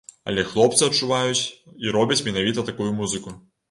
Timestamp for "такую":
2.75-2.93